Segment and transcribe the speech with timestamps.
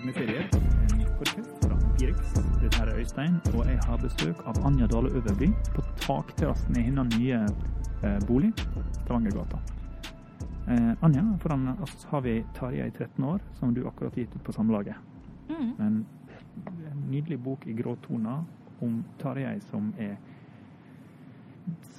[0.00, 0.48] Tegneserier,
[1.60, 2.32] fra Pirix.
[2.62, 6.84] Dette her er Øystein, og jeg har besøk av Anja Dale Øverby på takterrassen i
[6.86, 7.40] hennes nye
[8.08, 8.48] eh, bolig,
[9.02, 9.60] Stavangergata.
[10.72, 14.44] Eh, Anja, foran oss har vi Tarjei, 13 år, som du akkurat har gitt ut
[14.48, 14.96] på Samlaget.
[15.52, 15.70] Mm.
[15.84, 16.02] En,
[16.64, 18.46] en nydelig bok i grå toner
[18.80, 20.16] om Tarjei som er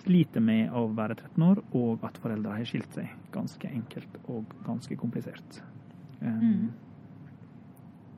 [0.02, 3.14] sliter med å være 13 år, og at foreldre har skilt seg.
[3.36, 5.68] Ganske enkelt og ganske komplisert.
[6.22, 6.72] Um, Mm.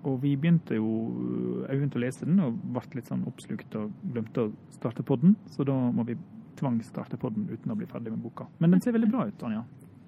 [0.03, 3.91] Og vi begynte jo Jeg begynte å lese den og ble litt sånn oppslukt og
[4.13, 6.17] glemte å starte podden, så da må vi
[6.59, 8.45] tvangstarte podden uten å bli ferdig med boka.
[8.59, 9.63] Men den ser veldig bra ut, Anja.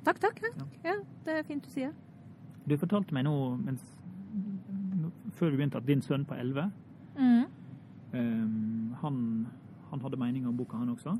[0.05, 0.41] Takk, takk.
[0.43, 0.65] Ja.
[0.91, 1.93] ja, det er fint du sier.
[2.67, 3.81] Du fortalte meg nå mens,
[5.37, 6.71] før vi begynte at din sønn på 11
[7.15, 7.45] Mm.
[8.11, 9.17] um, han,
[9.89, 11.13] han hadde mening om boka, han også?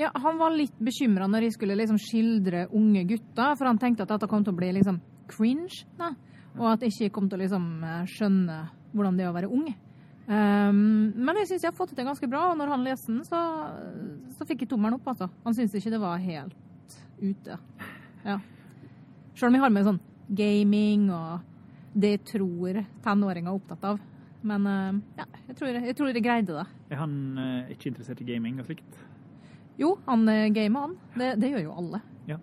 [0.00, 4.06] Ja, han var litt bekymra når jeg skulle liksom skildre unge gutter, for han tenkte
[4.06, 4.96] at dette kom til å bli liksom
[5.28, 6.14] cringe, da.
[6.58, 8.58] Og at jeg ikke kom til å liksom eh, skjønne
[8.92, 9.66] hvordan det er å være ung.
[10.22, 13.10] Um, men jeg syns jeg har fått det til ganske bra, og når han leste
[13.10, 13.40] den, så,
[14.36, 15.28] så fikk jeg tommelen opp, altså.
[15.46, 17.56] Han syntes ikke det var helt ute.
[18.22, 18.36] Ja.
[19.34, 21.48] Sjøl om jeg har med sånn gaming og
[21.98, 23.98] det jeg tror tenåringer er opptatt av.
[24.46, 26.68] Men uh, ja, jeg tror, jeg tror jeg greide det.
[26.92, 29.02] Er han uh, ikke interessert i gaming og slikt?
[29.80, 30.96] Jo, han uh, gamer, han.
[31.18, 32.02] Det, det gjør jo alle.
[32.28, 32.38] Ja.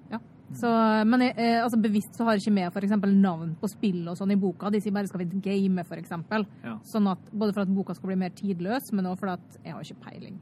[0.58, 0.70] Så,
[1.06, 4.08] men jeg, eh, altså bevisst så har jeg ikke med for eksempel navn på spill
[4.10, 4.72] og sånn i boka.
[4.74, 6.48] De sier bare skal vi game, eksempel.
[6.66, 6.78] Ja.
[6.90, 9.76] Sånn at, både for at boka skal bli mer tidløs, men også for at jeg
[9.76, 10.40] har ikke peiling.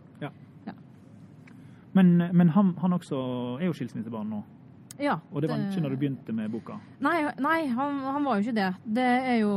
[1.98, 3.18] Men, men han, han også
[3.58, 4.44] er jo skilsmissebarn nå,
[5.02, 5.20] Ja.
[5.32, 6.78] og det var ikke når du begynte med boka.
[7.06, 8.70] Nei, nei han, han var jo ikke det.
[8.98, 9.54] Det er jo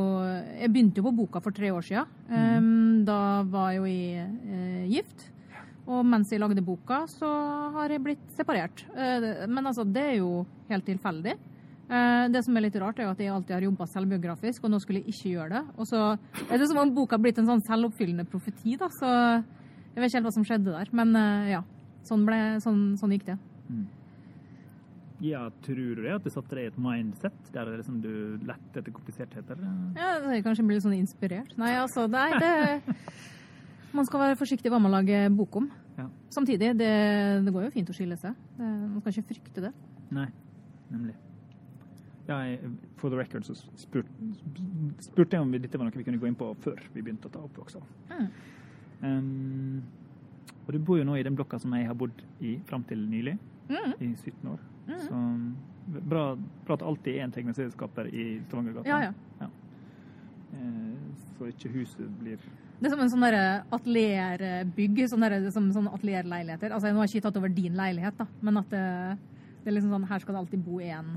[0.60, 2.06] Jeg begynte jo på boka for tre år siden.
[2.30, 5.28] Um, da var jeg jo i uh, gift.
[5.90, 7.28] Og mens jeg lagde boka, så
[7.74, 8.84] har jeg blitt separert.
[8.94, 11.34] Eh, men altså, det er jo helt tilfeldig.
[11.90, 14.74] Eh, det som er litt rart, er jo at jeg alltid har jobba selvbiografisk, og
[14.74, 15.62] nå skulle jeg ikke gjøre det.
[15.82, 16.02] Og så
[16.46, 18.90] er det som om boka har blitt en sånn selvoppfyllende profeti, da.
[18.94, 20.92] Så jeg vet ikke helt hva som skjedde der.
[20.94, 21.64] Men eh, ja.
[22.06, 23.34] Sånn, ble, sånn, sånn gikk det.
[25.20, 26.14] Ja, tror du det?
[26.14, 29.50] At du satte deg i et mindset der liksom du lette etter kompliserthet?
[29.98, 31.52] Ja, jeg kanskje blir litt sånn inspirert.
[31.60, 32.54] Nei, altså, nei, det
[33.96, 35.70] Man skal være forsiktig hva man lager bok om.
[35.98, 36.06] Ja.
[36.30, 36.90] Samtidig, det,
[37.44, 38.36] det går jo fint å skille seg.
[38.56, 39.72] Det, man skal ikke frykte det.
[40.14, 40.28] Nei,
[40.90, 41.16] nemlig.
[42.28, 44.06] Ja, jeg, for the record så spurt,
[45.02, 47.32] spurte jeg om dette var noe vi kunne gå inn på før vi begynte å
[47.34, 47.80] ta opp også.
[48.12, 48.28] Mm.
[49.02, 49.82] Um,
[50.66, 53.02] og du bor jo nå i den blokka som jeg har bodd i fram til
[53.10, 53.38] nylig,
[53.70, 53.92] Mm.
[54.02, 54.62] i 17 år.
[54.98, 55.18] Så
[56.10, 56.22] bra,
[56.66, 58.88] bra at alltid er en tegneserieskaper i Stavangergata.
[58.88, 59.46] Ja, ja.
[60.52, 60.96] Eh,
[61.38, 62.42] så ikke huset blir
[62.80, 63.24] Det er som en sånn
[63.76, 66.72] atelierbygg, sånn sånne atelierleiligheter.
[66.72, 68.84] Altså, nå har jeg ikke tatt over din leilighet, da, men at det,
[69.64, 71.10] det er liksom sånn Her skal det alltid bo én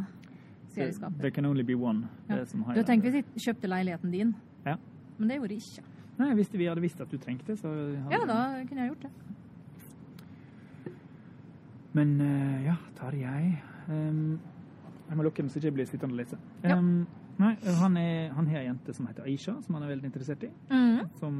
[0.73, 1.19] serieskaper.
[1.21, 2.09] There can only be one.
[2.27, 2.35] Ja.
[2.41, 4.35] Det som har- Du tenker hvis jeg kjøpte leiligheten din,
[4.65, 4.75] Ja.
[5.17, 5.83] men det gjorde jeg ikke.
[6.19, 9.01] Nei, hvis vi hadde visst at du trengte så hadde Ja, da kunne jeg gjort
[9.01, 9.11] det.
[11.93, 14.39] Men eh, ja, Tarjei um,
[15.09, 16.37] Jeg må lukke den så ikke jeg blir sittende og lese.
[16.63, 16.75] Ja.
[17.41, 20.43] Nei, han, er, han har ei jente som heter Aisha, som han er veldig interessert
[20.45, 20.51] i.
[20.69, 20.99] Mm.
[21.19, 21.39] Som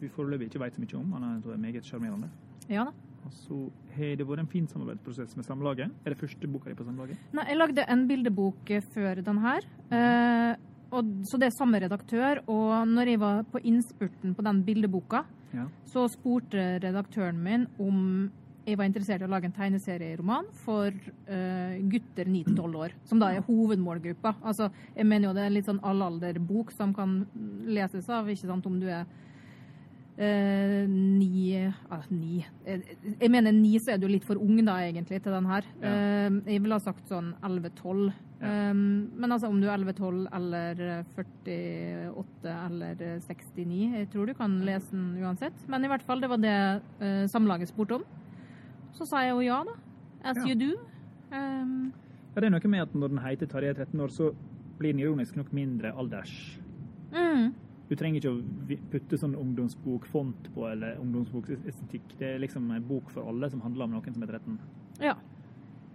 [0.00, 1.12] vi foreløpig ikke vet så mye om.
[1.16, 2.30] Han er tror jeg, meget sjarmerende.
[2.70, 2.92] Ja da.
[3.22, 3.56] Og så
[3.94, 5.92] har det vært en fin samarbeidsprosess med Samlaget.
[6.04, 7.20] Er det første boka di på Samlaget?
[7.38, 9.66] Nei, jeg lagde en bildebok eh, før den her.
[9.94, 10.56] Eh,
[10.92, 12.42] og, så det er samme redaktør.
[12.50, 15.22] Og når jeg var på innspurten på den bildeboka,
[15.52, 15.66] Ja.
[15.84, 18.30] så spurte redaktøren min om
[18.62, 22.94] jeg var interessert i å lage en tegneserieroman for uh, gutter 9-12 år.
[23.08, 24.36] Som da er hovedmålgruppa.
[24.46, 27.22] Altså, jeg mener jo det er en litt sånn allalderbok som kan
[27.66, 31.58] leses av, ikke sant, om du er uh, ni
[31.90, 35.34] ah, Ni Jeg, Jeg mener ni, så er du litt for ung da, egentlig, til
[35.34, 35.66] den her.
[35.82, 35.96] Ja.
[35.96, 38.06] Uh, jeg ville ha sagt sånn 11-12.
[38.42, 38.54] Ja.
[38.72, 40.80] Um, men altså om du er 11-12 eller
[41.18, 45.66] 48 eller 69, jeg tror du kan lese den uansett.
[45.70, 46.58] Men i hvert fall, det var det
[47.30, 48.10] Samlaget spurte om.
[48.92, 49.72] Så sa jeg jo ja, da.
[50.24, 50.46] As Ja.
[50.46, 50.76] you do.
[51.32, 51.92] Um,
[52.34, 54.32] ja, det er noe med at når den heter Tarjei 13 år, så
[54.78, 56.58] blir den ironisk nok mindre alders.
[57.12, 57.54] mm,
[57.88, 62.14] Du trenger ikke å putte sånn ungdomsbokfont på, eller ungdomsbokestetikk.
[62.18, 64.58] Det er liksom en bok for alle som handler om noen som er 13.
[65.00, 65.14] ja.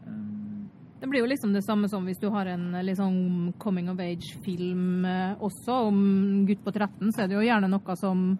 [0.05, 3.99] Um, Det blir jo liksom det samme som hvis du har en sånn coming of
[3.99, 8.37] age-film eh, også om gutt på 13, så er det jo gjerne noe som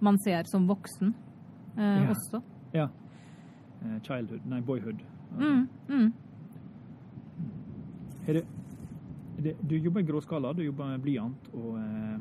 [0.00, 1.14] man ser som voksen
[1.78, 2.10] eh, Ja.
[2.10, 2.42] også.
[2.74, 2.88] ja.
[3.82, 5.00] Eh, Childhood, nei, boyhood.
[5.38, 6.12] Mm, mm.
[8.28, 8.44] Er det,
[9.38, 12.20] er det, du jobber i gråskala, du jobber med blyant og eh,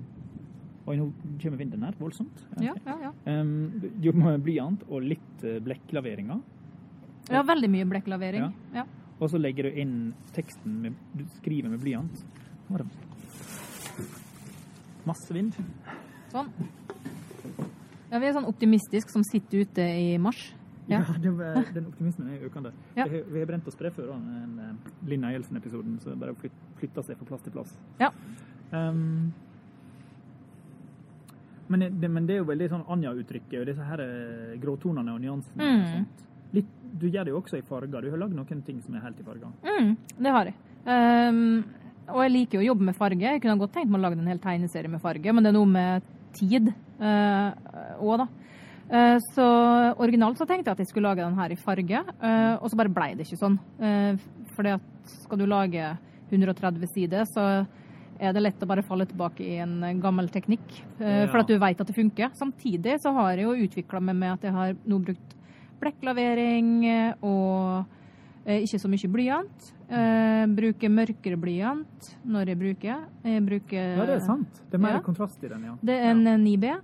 [0.89, 2.39] Oi, nå kommer vinden her, voldsomt.
[2.57, 3.11] Ja, ja, ja.
[3.29, 6.39] Um, du jobber med blyant og litt uh, blekklaveringer.
[7.29, 8.47] Ja, veldig mye blekklavering.
[8.73, 8.87] Ja.
[9.21, 9.93] Og så legger du inn
[10.33, 12.23] teksten med, du skriver med blyant.
[15.05, 15.53] Masse vind.
[16.33, 16.49] Sånn.
[18.09, 20.41] Ja, vi er sånn optimistisk som sitter ute i mars.
[20.89, 21.31] Ja, det
[21.75, 22.71] den optimismen er økende.
[22.97, 23.05] Ja.
[23.07, 26.33] Vi, har, vi har brent oss det før, den eh, Linn Eielsen-episoden, så det bare
[26.35, 26.51] flyt,
[26.81, 27.75] flytta seg fra plass til plass.
[28.01, 28.09] Ja.
[28.71, 29.31] Um,
[31.71, 35.21] men, det, men det er jo veldig sånn Anja-uttrykket og disse her eh, gråtonene og
[35.23, 35.61] nyansene.
[35.63, 35.85] og Mm.
[35.93, 36.25] sånt.
[36.51, 38.01] Litt, du gjør det jo også i farger.
[38.03, 39.53] Du har lagd noen ting som er helt i farger.
[39.63, 40.55] Mm, det har jeg.
[40.83, 41.63] Um,
[42.11, 43.21] og jeg liker jo å jobbe med farge.
[43.23, 45.55] Jeg kunne godt tenkt meg å lage en hel tegneserie med farge, men det er
[45.55, 48.27] noe med tid òg, da.
[48.91, 49.45] Eh, så
[50.03, 52.79] originalt så tenkte jeg at jeg skulle lage den her i farge, eh, og så
[52.79, 53.59] bare blei det ikke sånn.
[53.79, 55.97] for fordi at skal du lage
[56.31, 57.65] 130 sider, så
[58.21, 60.83] er det lett å bare falle tilbake i en gammel teknikk.
[60.99, 61.27] eh, Ja.
[61.27, 62.29] For at du vet at det funker.
[62.33, 65.35] Samtidig så har jeg jo utvikla meg med at jeg har nå brukt
[65.81, 67.85] blekklavering eh, og
[68.45, 69.73] eh, ikke så mye blyant.
[69.89, 73.03] Eh, bruker mørkere blyant når jeg bruker.
[73.23, 74.61] Jeg bruker Ja, det er sant.
[74.69, 75.01] Det er mer ja.
[75.01, 75.75] kontrast i den, ja.
[75.81, 76.37] Det er en ja.
[76.37, 76.81] 9B.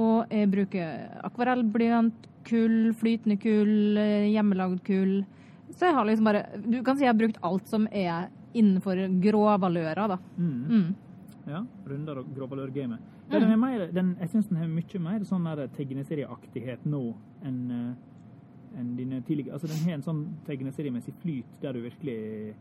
[0.00, 5.22] Og jeg bruker akvarellblyant, kull, flytende kull, eh, hjemmelagd kull.
[5.72, 8.96] Så jeg har liksom bare Du kan si jeg har brukt alt som er innenfor
[9.22, 10.18] gråvalører, da.
[10.36, 10.64] Mm.
[10.68, 10.94] Mm.
[11.46, 12.98] Ja, Runder og gråvalørgamet.
[13.30, 15.46] Ja, den er mer, den, jeg syns den har mye mer sånn
[15.76, 17.92] tegneserieaktighet nå enn eh,
[18.78, 22.54] enn dine tidligere Altså, den har en sånn tegneseriemessig flyt der du virkelig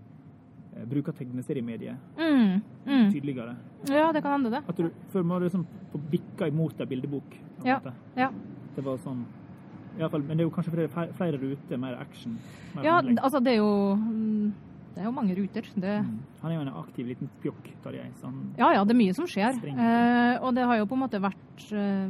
[0.77, 2.61] eh, bruker tegneseriemediet Mm.
[2.85, 3.11] Mm.
[3.11, 3.55] tydeligere.
[3.89, 4.63] Ja, det kan hende, det.
[4.69, 7.23] At du Før må du liksom på bikka imot ei bildebok.
[7.61, 7.79] på Ja.
[8.17, 8.29] Ja.
[8.75, 9.25] Det var sånn
[9.97, 12.37] i alle fall, Men det er jo kanskje flere, flere ruter, mer action.
[12.75, 13.17] Mer Ja, handling.
[13.19, 14.53] altså det er jo mm,
[14.91, 15.67] Det er jo mange ruter.
[15.75, 16.19] Det, Mm.
[16.41, 18.07] Han er jo en aktiv liten pjokk, Tarjei.
[18.57, 19.55] Ja ja, det er mye som skjer.
[19.63, 22.09] Eh, og det har jo på en måte vært eh,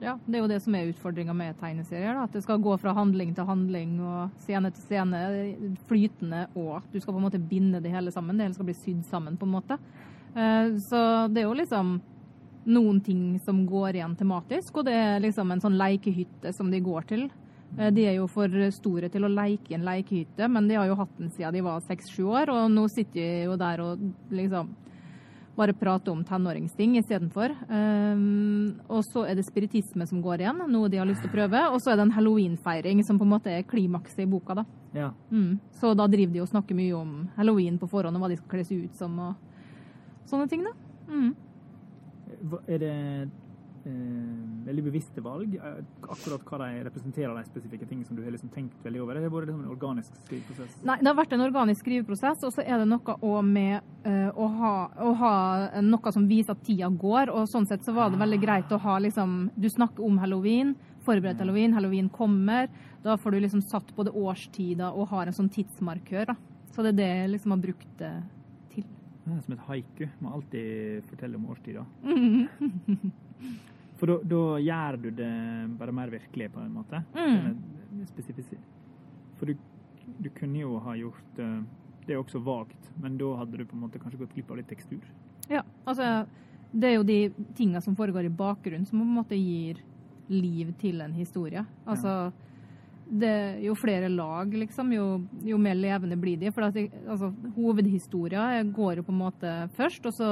[0.00, 2.14] Ja, det er jo det som er utfordringa med tegneserier.
[2.14, 5.20] Da, at det skal gå fra handling til handling og scene til scene,
[5.88, 8.36] flytende, og du skal på en måte binde det hele sammen.
[8.38, 9.78] Det hele skal bli sydd sammen, på en måte.
[10.34, 12.00] Eh, så det er jo liksom
[12.66, 16.80] noen ting som går igjen tematisk, og det er liksom en sånn leikehytte som de
[16.80, 17.26] går til.
[17.78, 20.86] Eh, De er jo for store til å leke i en leikehytte, men de har
[20.90, 24.08] jo hatt den siden de var seks-sju år, og nå sitter de jo der og
[24.30, 24.72] liksom
[25.54, 27.52] bare prater om tenåringsting istedenfor.
[27.68, 31.34] Um, og så er det spiritisme som går igjen, noe de har lyst til å
[31.34, 31.60] prøve.
[31.70, 34.64] Og så er det en halloweenfeiring som på en måte er klimakset i boka, da.
[34.94, 35.12] Ja.
[35.30, 35.60] Mm.
[35.78, 38.50] Så da driver de og snakker mye om halloween på forhånd, og hva de skal
[38.56, 40.74] kle seg ut som, og sånne ting, da.
[41.12, 41.30] Mm.
[42.66, 43.24] Er det eh,
[43.84, 45.54] veldig bevisste valg?
[45.56, 49.18] Eh, Akkurat hva de representerer, de spesifikke tingene som du har liksom tenkt veldig over?
[49.18, 50.78] Det har vært liksom en organisk skriveprosess?
[50.88, 54.30] Nei, det har vært en organisk skriveprosess, og så er det noe òg med eh,
[54.30, 54.72] å, ha,
[55.04, 55.34] å ha
[55.84, 57.32] noe som viser at tida går.
[57.34, 60.74] Og sånn sett så var det veldig greit å ha liksom Du snakker om halloween,
[61.04, 62.70] forberedt halloween, halloween kommer.
[63.04, 66.38] Da får du liksom satt både årstider og har en sånn tidsmarkør, da.
[66.72, 68.14] Så det er det jeg liksom har brukt det
[68.72, 68.86] til.
[69.24, 70.08] Det er som et haiku.
[70.24, 71.84] Må alltid fortelle om årstida.
[74.04, 75.30] For da- da gjør du det
[75.78, 76.98] bare mer virkelig, på en måte?
[77.16, 77.56] Mm.
[79.38, 79.54] For du,
[80.20, 81.62] du kunne jo ha gjort eh,
[82.04, 84.58] Det er også vagt, men da hadde du på en måte kanskje gått glipp av
[84.60, 85.00] litt tekstur?
[85.48, 86.26] Ja, altså
[86.74, 87.16] Det er jo de
[87.56, 89.80] tinga som foregår i bakgrunnen som på en måte gir
[90.28, 91.64] liv til en historie.
[91.86, 92.32] Altså
[93.08, 95.06] det, Jo flere lag, liksom, jo,
[95.44, 96.50] jo mer levende blir de.
[96.52, 100.30] For altså, hovedhistoria går jo på en måte først, og så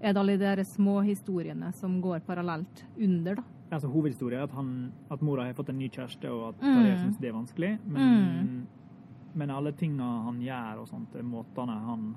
[0.00, 3.42] er det alle de små historiene som går parallelt under, da.
[3.72, 6.74] Altså Hovedhistorien er at, han, at mora har fått en ny kjæreste, og at Mm.
[6.76, 7.78] Tarjei syns det er vanskelig.
[7.86, 8.66] Men,
[9.34, 12.14] men alle tinga han gjør og sånt, måtene han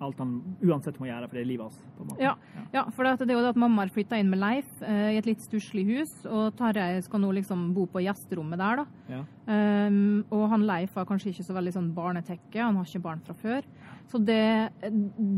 [0.00, 1.78] Alt han uansett må gjøre, for det er livet hans.
[1.96, 2.22] på en måte.
[2.22, 2.36] Ja,
[2.70, 5.08] ja for det, det er jo det at mamma har flytta inn med Leif eh,
[5.16, 8.84] i et litt stusslig hus, og Tarjei skal nå liksom bo på gjesterommet der, da.
[9.10, 9.24] Ja.
[9.88, 13.24] Um, og han Leif har kanskje ikke så veldig sånn barnetekke, han har ikke barn
[13.26, 13.66] fra før.
[14.08, 14.70] Så det,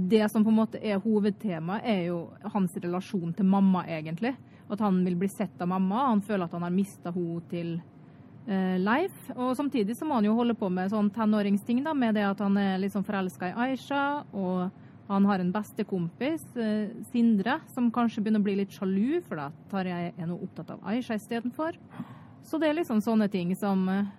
[0.08, 2.20] det som på en måte er hovedtemaet, er jo
[2.54, 4.36] hans relasjon til mamma, egentlig.
[4.70, 7.72] At han vil bli sett av mamma, han føler at han har mista henne til
[8.46, 9.16] eh, Leif.
[9.34, 12.44] Og samtidig så må han jo holde på med sånn tenåringsting, da, med det at
[12.44, 14.70] han er sånn forelska i Aisha, og
[15.10, 19.48] han har en bestekompis, eh, Sindre, som kanskje begynner å bli litt sjalu, for da
[19.72, 21.74] Tarjei er nå opptatt av Aisha istedenfor.
[22.46, 24.14] Så det er liksom sånne ting som eh,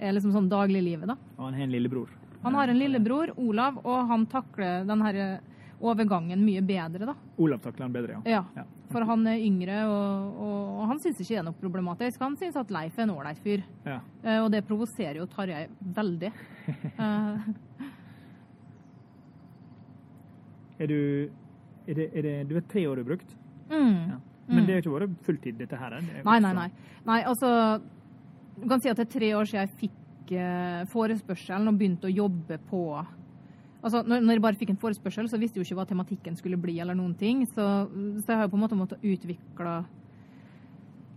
[0.00, 1.20] er liksom sånn dagliglivet, da.
[1.36, 2.16] Og han har en lillebror.
[2.42, 5.40] Han har en lillebror, Olav, og han takler den her eh,
[5.80, 7.14] overgangen mye bedre, da.
[7.40, 8.42] Olav takler han bedre, ja.
[8.56, 12.20] Ja, for han er yngre, og, og, han syns ikke det er noe problematisk.
[12.24, 14.00] Han syns at Leif er en ålreit fyr, ja.
[14.24, 15.66] Eh, og det provoserer jo Tarjei
[16.00, 16.32] veldig.
[17.00, 17.50] Eh,
[20.80, 21.00] Er du
[21.88, 23.36] er det, er det, Du er tre år du har brukt?
[23.70, 23.96] mm.
[24.10, 24.20] Ja.
[24.50, 25.92] Men det har ikke vært fulltid, dette her?
[25.94, 26.70] det Nei, nei, nei.
[27.06, 27.80] Nei, altså
[28.56, 29.99] Du kan si at det er tre år siden jeg fikk
[30.92, 32.84] forespørselen og begynte å jobbe på
[33.80, 36.58] Altså, når jeg bare fikk en forespørsel, så visste jeg jo ikke hva tematikken skulle
[36.60, 37.46] bli, eller noen ting.
[37.48, 37.64] Så,
[38.20, 39.78] så jeg har jo på en måte måttet utvikle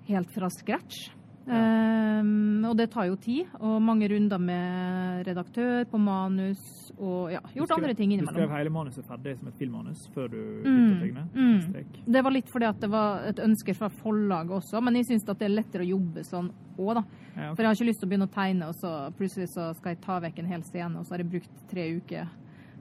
[0.07, 1.09] helt fra scratch.
[1.47, 7.39] Ehm, og det tar jo tid, og mange runder med redaktør på manus, og ja,
[7.53, 8.35] gjort skrev- andre ting innimellom.
[8.35, 11.23] Du skrev hele manuset ferdig som et filmmanus før du Mm, begynte å tegne?
[11.33, 12.11] mm.
[12.13, 15.23] Det var litt fordi at det var et ønske fra forlaget også, men jeg syns
[15.25, 17.03] det er lettere å jobbe sånn òg, da.
[17.35, 17.55] Ja, okay.
[17.55, 19.89] For jeg har ikke lyst til å begynne å tegne, og så plutselig så skal
[19.95, 22.27] jeg ta vekk en hel scene, og så har jeg brukt tre uker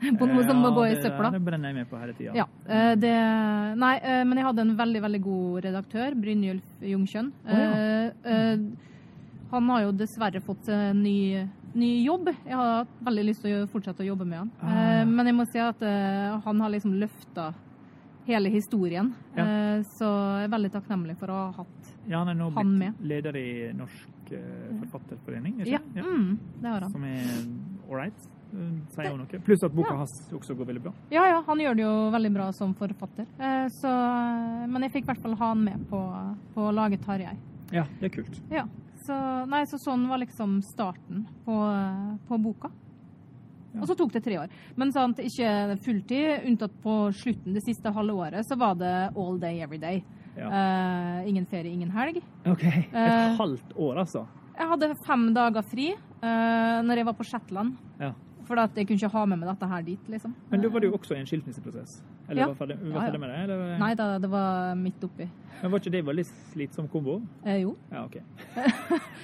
[0.19, 1.31] på noe som må gå i søpla.
[1.35, 2.33] Det brenner jeg med på hele tida.
[2.37, 3.13] Ja, eh, det
[3.79, 7.33] Nei, eh, men jeg hadde en veldig, veldig god redaktør, Brynjulf Jungkjønn.
[7.47, 8.11] Oh, ja.
[8.25, 8.59] Eh,
[9.53, 11.43] Han har jo dessverre fått en ny,
[11.77, 12.31] ny jobb.
[12.47, 14.51] Jeg har hatt veldig lyst til å fortsette å jobbe med han.
[14.65, 15.05] Ah.
[15.05, 15.83] Men jeg må si at
[16.47, 17.51] han har liksom løfta
[18.25, 19.11] hele historien.
[19.37, 19.45] Ja.
[19.99, 20.09] Så
[20.41, 23.05] jeg er veldig takknemlig for å ha hatt Ja, han er nå Han blitt med.
[23.13, 24.33] leder i Norsk
[24.81, 25.81] Forfatterforening, ikke Ja?
[25.97, 26.03] Ja.
[26.03, 26.93] mm, det har han.
[26.97, 28.29] Som er ålreit,
[28.93, 29.41] sier jo noe.
[29.47, 29.97] Pluss at boka Ja.
[30.03, 30.93] hans også går veldig bra.
[31.11, 33.27] Ja, ja, han gjør det jo veldig bra som forfatter.
[33.39, 33.93] Eh, Så,
[34.69, 36.01] men jeg fikk i hvert fall ha han med på,
[36.55, 37.37] på å lage Tarjei.
[37.73, 38.41] Ja, det er kult.
[38.53, 38.67] Ja.
[39.07, 39.15] Så,
[39.49, 41.57] nei, så sånn var liksom starten på,
[42.29, 42.71] på boka.
[43.73, 43.81] Ja.
[43.81, 44.51] Og så tok det tre år.
[44.77, 49.39] Men sant, ikke fulltid, unntatt på slutten det siste halve året, så var det all
[49.41, 50.03] day, every day.
[50.37, 50.49] Ja.
[50.49, 52.21] Uh, ingen ferie, ingen helg.
[52.49, 52.63] OK.
[52.65, 54.27] Et uh, halvt år, altså.
[54.59, 57.75] Jeg hadde fem dager fri uh, når jeg var på Shetland.
[58.01, 58.13] Ja.
[58.53, 60.35] For at jeg kunne ikke ha med meg dette her dit, liksom.
[60.51, 62.03] Men da var jo også i en skilsmisseprosess.
[62.29, 62.47] Eller Ja.
[62.53, 63.39] var ferdig, var ferdig med det?
[63.47, 63.79] Eller?
[63.81, 65.29] Nei da, det var midt oppi.
[65.63, 67.15] Men var ikke det veldig slitsom kombo?
[67.47, 67.77] Eh, jo.
[67.93, 68.19] Ja, OK.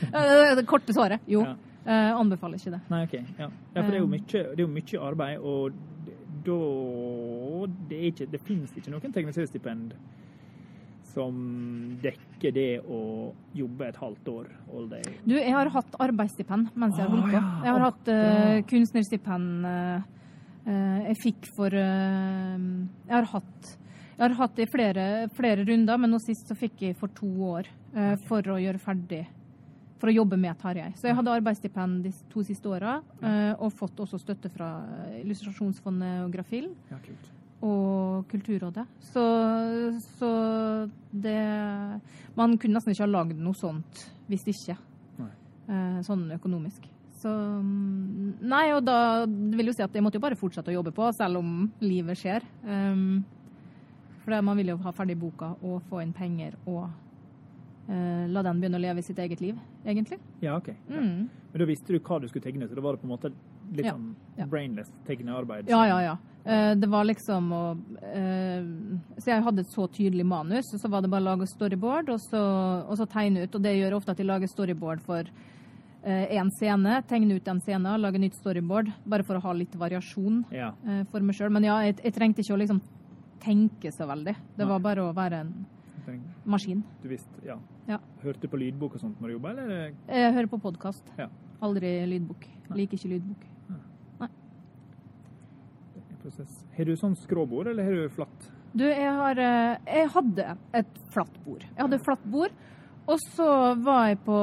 [0.08, 1.20] Eh, det korte svaret.
[1.28, 1.42] Jo.
[1.44, 1.54] Ja.
[1.88, 2.80] Eh, anbefaler ikke det.
[2.90, 3.14] Nei, OK.
[3.38, 4.10] Ja, ja for det er jo Um.
[4.16, 5.72] mye, det er jo mye arbeid, og
[6.48, 6.58] da
[7.90, 9.92] Det, ikke, det finnes ikke noen tegneseriestipend
[11.14, 11.34] som
[12.02, 13.00] dekker det å
[13.56, 15.04] jobbe et halvt år all day.
[15.24, 17.42] Du, jeg har hatt arbeidsstipend mens jeg har holdt på.
[17.64, 20.14] Jeg har hatt uh, kunstnerstipend eh,
[21.08, 22.56] jeg fikk for uh,
[23.08, 23.76] Jeg har hatt
[24.18, 27.12] jeg har hatt det i flere, flere runder, men nå sist så fikk jeg for
[27.14, 29.20] to år uh, for å gjøre ferdig
[30.02, 30.90] For å jobbe med Tarjei.
[30.98, 34.72] Så jeg hadde arbeidsstipend de to siste åra, uh, og fått også støtte fra
[35.20, 37.30] Illustrasjonsfondet og Grafil Ja, kult.
[37.64, 38.84] Og Kulturrådet.
[39.12, 39.22] Så,
[40.18, 40.30] så
[41.10, 41.38] det
[42.38, 44.76] Man kunne nesten ikke ha lagd noe sånt hvis ikke.
[45.68, 46.86] Eh, sånn økonomisk.
[47.18, 50.78] Så mm, Nei, og da vil jo si at jeg måtte jo bare fortsette å
[50.78, 52.46] jobbe på, selv om livet skjer.
[52.64, 53.20] Um,
[54.22, 58.62] for man vil jo ha ferdig boka og få inn penger og uh, la den
[58.62, 60.20] begynne å leve sitt eget liv, egentlig.
[60.44, 60.72] Ja, OK.
[60.72, 61.02] Ja.
[61.02, 61.28] Mm.
[61.52, 63.32] Men da visste du hva du skulle tegne, så da var det på en måte
[63.74, 65.68] litt Ja, sånn brainless tegnearbeid?
[65.72, 66.16] Ja, ja, ja.
[66.48, 67.62] Eh, Det var liksom å
[68.08, 68.64] eh,
[69.20, 72.08] Så jeg hadde et så tydelig manus, og så var det bare å lage storyboard
[72.14, 72.40] og så,
[72.88, 73.54] og så tegne ut.
[73.54, 75.28] Og det gjør ofte at jeg lager storyboard for
[76.08, 78.88] én scene, tegne ut den scenen, lage nytt storyboard.
[79.04, 80.70] Bare for å ha litt variasjon Ja.
[80.86, 81.50] eh, for meg sjøl.
[81.52, 82.80] Men ja, jeg, jeg trengte ikke å liksom
[83.42, 84.34] tenke så veldig.
[84.56, 84.68] Det Nei.
[84.70, 85.66] var bare å være en
[86.46, 86.82] maskin.
[87.02, 87.58] Du visste, ja.
[87.88, 87.98] Ja.
[88.22, 89.92] Hørte på lydbok og sånt når du jobba, eller?
[90.08, 91.02] Jeg hører på podkast.
[91.18, 91.26] Ja.
[91.60, 92.46] Aldri lydbok.
[92.70, 92.76] Nei.
[92.84, 93.44] Liker ikke lydbok.
[96.28, 96.64] Prosess.
[96.76, 98.48] Har du sånn skråbord, eller har du flatt?
[98.76, 101.62] Du, jeg, har, eh, jeg hadde et flatt bord.
[101.64, 102.58] Jeg hadde flatt bord,
[103.08, 103.46] og så
[103.80, 104.40] var jeg på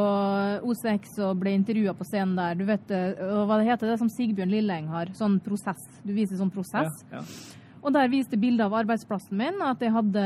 [0.66, 2.58] OCX og ble intervjua på scenen der.
[2.58, 5.86] Du vet eh, hva det heter, det som Sigbjørn Lilleng har, sånn prosess.
[6.02, 7.06] Du viser sånn prosess.
[7.12, 7.22] Ja.
[7.22, 7.62] ja.
[7.86, 10.26] Og der viste bilde av arbeidsplassen min, at jeg hadde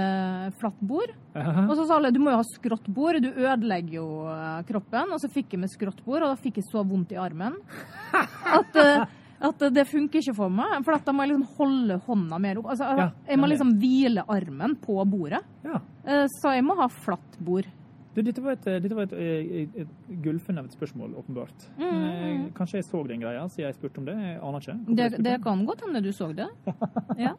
[0.61, 1.11] flatt bord.
[1.35, 1.65] Aha.
[1.65, 5.11] Og så sa alle du må jo ha skrått bord, du ødelegger jo eh, kroppen.
[5.11, 7.59] Og så fikk jeg med skrått bord, og da fikk jeg så vondt i armen
[8.61, 9.03] at, eh,
[9.39, 10.79] at det funker ikke for meg.
[10.84, 12.72] For at da må jeg liksom holde hånda mer opp.
[12.74, 15.41] Altså, Ja, jeg må liksom hvile armen på bordet.
[15.63, 15.79] Ja.
[16.03, 17.67] Eh, Så jeg må ha flatt bord.
[18.15, 19.89] Du, dette var et, dette var et, et, et
[20.27, 21.67] et spørsmål, åpenbart.
[21.77, 22.46] Mm, mm, mm.
[22.48, 24.15] Eh, Kanskje jeg så den greia siden jeg spurte om det.
[24.17, 24.77] Jeg aner ikke.
[24.88, 26.50] Det, jeg det kan godt hende du så det.
[27.25, 27.34] Ja.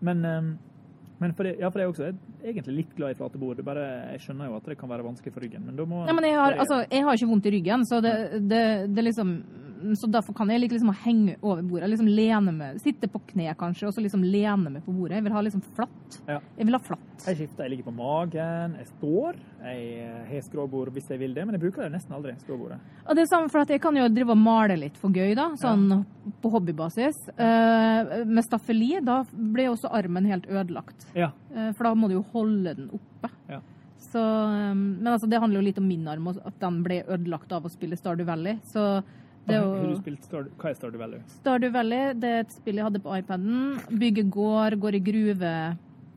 [0.00, 0.42] Men, eh,
[1.20, 2.12] men for det, ja, for jeg er også
[2.44, 3.58] egentlig litt glad i flate bord.
[3.58, 6.06] Er Bare, jeg skjønner jo at det kan være vanskelig for ryggen, men da må
[6.08, 8.14] ja men jeg har, altså, jeg har ikke vondt i ryggen, så det,
[8.48, 8.62] det,
[8.96, 9.34] det liksom
[9.96, 11.90] så derfor kan jeg like liksom henge over bordet.
[11.90, 15.18] liksom lene meg, Sitte på kne kanskje, og så liksom lene meg på bordet.
[15.18, 16.18] Jeg vil ha liksom flatt.
[16.28, 16.38] Ja.
[16.58, 17.24] Jeg vil ha flatt.
[17.26, 19.40] Jeg skifter, jeg ligger på magen, jeg står.
[19.60, 22.36] Jeg har skråbord hvis jeg vil det, men jeg bruker det nesten aldri.
[22.40, 22.78] skråbordet.
[23.06, 25.34] Og det er samme for at jeg kan jo drive og male litt for gøy,
[25.38, 26.04] da, sånn
[26.40, 27.18] på hobbybasis.
[27.36, 31.08] Eh, med staffeli, da ble også armen helt ødelagt.
[31.16, 31.32] Ja.
[31.54, 33.32] Eh, for da må du jo holde den oppe.
[33.50, 33.60] Ja.
[34.00, 37.52] Så, eh, men altså, det handler jo litt om min arm, at den ble ødelagt
[37.52, 38.58] av å spille Stardew Valley.
[38.72, 39.02] Så
[39.46, 41.20] det er Har du spilt Star, hva er Stardew Valley?
[41.40, 43.80] Stardew Valley, det er et spill jeg hadde på iPaden.
[43.98, 45.52] Bygge gård, går i gruve.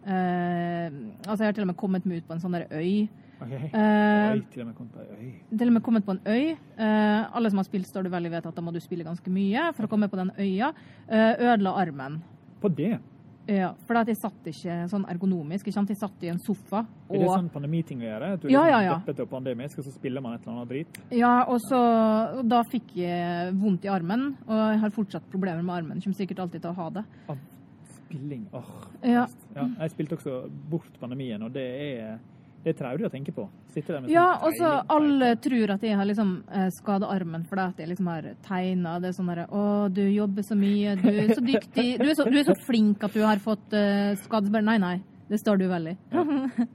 [0.04, 0.88] Eh,
[1.28, 3.08] altså, jeg har til og med kommet meg ut på en sånn der øy.
[3.44, 3.54] Ok.
[3.54, 5.32] Eh, Oi, til og med kommet på en øy.
[5.58, 6.52] til og med kommet på en øy.
[6.78, 9.72] Eh, alle som har spilt Stardew Valley, vet at da må du spille ganske mye
[9.74, 10.74] for å komme på den øya.
[11.08, 12.22] Eh, ødela armen.
[12.62, 13.00] På det?
[13.48, 15.66] Ja, for at jeg satt ikke sånn ergonomisk.
[15.68, 15.90] Ikke sant?
[15.92, 16.86] Jeg satt i en sofa.
[17.10, 18.30] Er det sånn pandemiting å gjøre?
[18.38, 18.94] At du Ja, liksom ja, ja.
[19.02, 21.00] døppet og pandemisk, og så spiller man et eller annet drit?
[21.12, 21.80] ja, og så
[22.40, 26.02] og Da fikk jeg vondt i armen, og jeg har fortsatt problemer med armen.
[26.02, 27.04] Kommer sikkert alltid til å ha det.
[27.30, 27.38] Av
[27.98, 28.46] spilling?
[28.54, 28.72] Åh.
[29.04, 29.26] Ja.
[29.56, 29.68] ja.
[29.82, 32.18] Jeg spilte også bort pandemien, og det er,
[32.64, 33.44] det er traurig å tenke på.
[33.76, 34.92] Ja, sånn og så tegning.
[34.96, 38.94] alle tror at jeg har liksom eh, skada armen fordi at jeg liksom har tegna.
[39.04, 41.88] Det er sånn derre Å, du jobber så mye, du er så dyktig.
[42.00, 44.70] Du er så, du er så flink at du har fått uh, skadesbarn.
[44.72, 44.96] Nei, nei.
[45.28, 45.98] Det står du veldig.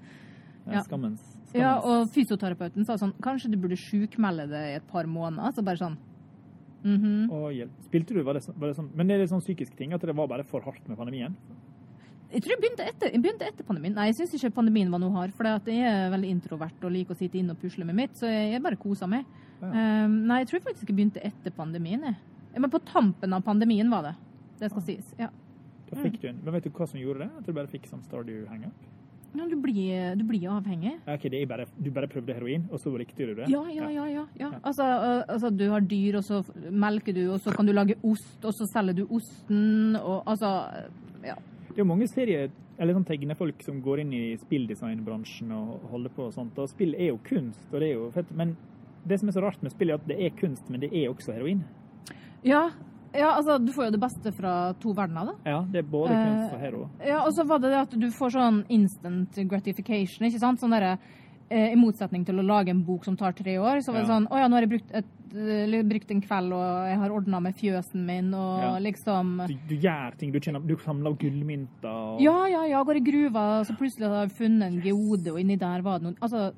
[0.69, 0.83] Er ja.
[0.85, 1.23] Skammens.
[1.23, 1.55] skammens.
[1.57, 5.55] Ja, og fysioterapeuten sa sånn Kanskje du burde sjukmelde det i et par måneder.
[5.57, 5.97] Så bare sånn
[6.85, 7.33] Mm -hmm.
[7.33, 7.71] Og hjelp.
[7.81, 9.93] Spilte du, var det, sånn- var det sånn Men det er litt sånn psykisk ting,
[9.93, 11.37] at det var bare for hardt med pandemien?
[12.29, 13.95] Jeg tror jeg begynte etter, jeg begynte etter pandemien.
[13.97, 15.33] Nei, jeg syns ikke pandemien var noe hard.
[15.37, 18.29] For jeg er veldig introvert og liker å sitte inne og pusle med mitt, så
[18.29, 19.25] jeg, bare koser meg.
[19.63, 19.71] Ja.
[20.05, 22.05] Um, nei, jeg tror faktisk jeg begynte etter pandemien.
[22.05, 22.19] Jeg.
[22.61, 24.15] Men på tampen av pandemien var det.
[24.61, 25.09] Det skal sies.
[25.19, 25.33] Ja.
[25.89, 27.31] Da fikk du en, men vet du hva som gjorde det?
[27.41, 28.87] At du bare fikk sånn Stardew hang-up?
[29.37, 30.95] Ja, du, blir, du blir avhengig.
[31.09, 33.49] Ok, det er bare, du bare prøvde heroin, og så likte du det?
[33.53, 34.07] Ja, ja, ja.
[34.09, 34.49] ja, ja.
[34.63, 36.41] Altså, øh, altså, du har dyr, og så
[36.73, 40.53] melker du, og så kan du lage ost, og så selger du osten, og altså
[41.25, 41.37] Ja.
[41.79, 42.49] Det er jo mange serier,
[42.83, 46.97] eller sånn tegnefolk som går inn i spilldesignbransjen og holder på og sånt, og spill
[46.97, 48.57] er jo kunst, og det er jo fett, men
[49.07, 51.07] det som er så rart med spill er at det er kunst, men det er
[51.13, 51.61] også heroin.
[52.43, 52.65] Ja,
[53.15, 55.37] ja, altså, du får jo det beste fra to verdener, da.
[55.53, 56.83] Ja, det er både Eh, kunst og hero.
[57.13, 60.59] Ja, og så var det det at du får sånn instant gratification, ikke sant?
[60.59, 61.17] Sånn derre eh,
[61.51, 64.19] I motsetning til å lage en bok som tar tre år, så var det Ja.
[64.19, 67.11] sånn Å ja, nå har jeg brukt, et, eh, brukt en kveld, og jeg har
[67.11, 68.79] ordna med fjøsen min, og Ja.
[68.79, 72.97] liksom Du, du gjør ting, du, kjenner, du samler gullmynter og Ja, ja, ja, går
[72.97, 76.19] i gruva, så plutselig har jeg funnet en geode, og inni der var det noen
[76.21, 76.53] Altså,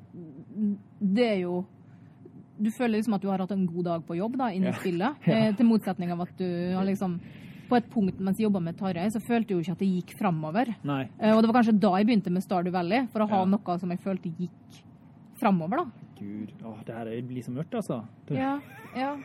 [1.01, 1.65] det er jo
[2.61, 4.73] Du føler liksom at du har hatt en god dag på jobb da, inni Ja.
[4.73, 7.19] spillet, eh, til motsetning av at du har liksom
[7.71, 9.89] På et punkt mens jeg jobba med Tarjei, så følte jeg jo ikke at det
[9.95, 10.73] gikk framover.
[10.83, 11.03] Nei.
[11.19, 13.45] Eh, Og det var kanskje da jeg begynte med Stardew Valley, for å ha Ja.
[13.45, 14.81] noe som jeg følte gikk
[15.39, 15.85] framover, da.
[16.19, 18.03] Gud, åh, det her er- blir så mørkt, altså.
[18.29, 18.59] Ja,
[18.95, 19.15] ja.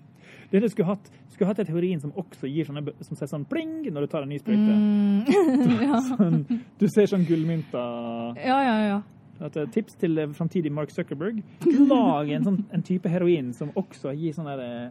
[0.50, 3.44] det du skulle hatt, skulle hatt et heroin som også gir sånne, som sier sånn
[3.48, 4.72] pling når du tar en ny sprøyte.
[4.72, 5.26] Mm,
[5.82, 6.00] ja.
[6.16, 6.46] Sånn,
[6.78, 8.36] du ser sånn gullmynter.
[8.40, 9.02] ja, ja, ja.
[9.38, 11.42] At, eh, tips til eh, framtidig Mark Zuckerberg.
[11.66, 14.90] Lag en, sånn, en type heroin som også gir sånn der, eh,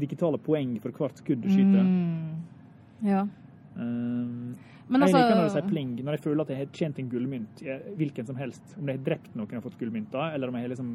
[0.00, 1.84] digitale poeng for hvert skudd du skyter.
[1.86, 3.22] Mm, ja.
[3.76, 4.56] Um,
[4.90, 6.98] Men jeg altså liker når du sier pling, når jeg føler at jeg har tjent
[6.98, 7.62] en gullmynt,
[8.00, 8.74] hvilken som helst.
[8.76, 10.90] Om jeg har drept noen og fått gullmynter, eller om jeg har liksom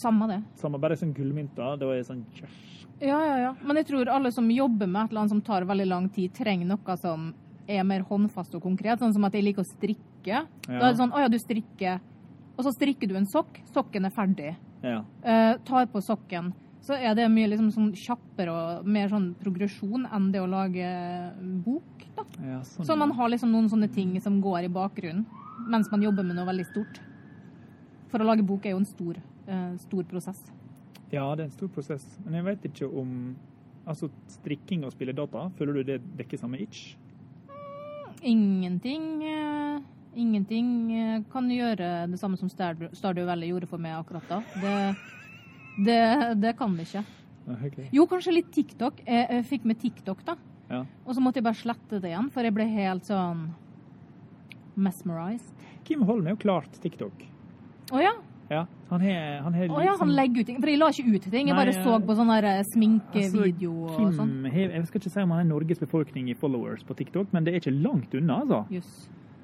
[0.00, 0.38] Samme det.
[0.62, 2.56] samme, bare sånn gullmynter, da er jeg sånn yes.
[2.98, 3.50] Ja, ja, ja.
[3.62, 6.32] Men jeg tror alle som jobber med et eller annet som tar veldig lang tid,
[6.34, 7.28] trenger noe som
[7.68, 8.98] er mer håndfast og konkret.
[8.98, 10.40] Sånn som at jeg liker å strikke.
[10.66, 12.00] Da er det sånn Å ja, du strikker.
[12.56, 13.60] Og så strikker du en sokk.
[13.70, 14.54] Sokken er ferdig.
[14.82, 15.02] Ja.
[15.22, 16.50] Uh, tar på sokken.
[16.88, 20.86] Så er det mye liksom sånn kjappere og mer sånn progresjon enn det å lage
[21.66, 22.24] bok, da.
[22.40, 22.86] ja sånn.
[22.88, 25.26] Så man har liksom noen sånne ting som går i bakgrunnen
[25.68, 27.00] mens man jobber med noe veldig stort.
[28.08, 29.18] For å lage bok er jo en stor,
[29.50, 30.40] eh, stor prosess.
[31.12, 32.06] Ja, det er en stor prosess.
[32.24, 33.12] Men jeg vet ikke om
[33.88, 36.90] Altså, strikking og spille data, føler du det dekker samme itch?
[38.20, 39.78] Ingenting eh,
[40.18, 44.42] Ingenting eh, kan gjøre det samme som Stardew Valley gjorde for meg akkurat da.
[44.60, 44.74] Det,
[45.84, 46.00] det,
[46.42, 47.04] det kan vi ikke.
[47.48, 47.88] Okay.
[47.94, 49.00] Jo, kanskje litt TikTok.
[49.06, 50.36] Jeg, jeg fikk med TikTok, da.
[50.68, 50.82] Ja.
[51.06, 53.46] Og så måtte jeg bare slette det igjen, for jeg ble helt sånn
[54.78, 55.54] mesmerized.
[55.88, 57.24] Kim Holm er jo klart TikTok.
[57.94, 58.12] Å ja.
[58.48, 60.60] Ja, han har han har Å ja, han legger ut ting.
[60.60, 61.50] For jeg la ikke ut ting.
[61.50, 62.32] Jeg bare Nei, så eh, på sånn
[62.70, 64.32] sminkevideo altså, og sånn.
[64.48, 67.54] Jeg skal ikke si om han er Norges befolkning i followers på TikTok, men det
[67.54, 68.62] er ikke langt unna, altså.
[68.72, 68.94] Yes.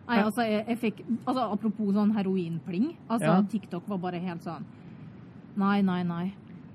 [0.04, 2.90] Nei, altså, jeg, jeg fikk altså, Apropos sånn heroinpling.
[3.08, 3.36] Altså, Ja.
[3.52, 4.64] TikTok var bare helt sånn
[5.56, 6.24] Nei, nei, nei.